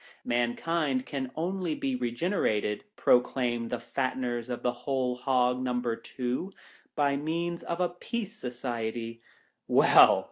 Mankind 0.25 1.05
can 1.05 1.29
only 1.35 1.75
be 1.75 1.95
regenerated, 1.95 2.85
proclaim 2.95 3.67
the 3.69 3.77
fatteners 3.77 4.49
of 4.49 4.63
the 4.63 4.71
Whole 4.71 5.15
Hog 5.15 5.61
Number 5.61 5.95
Two, 5.95 6.51
by 6.95 7.15
means 7.15 7.61
of 7.63 7.79
a 7.79 7.89
Peace 7.89 8.33
Society. 8.35 9.21
Well 9.67 10.19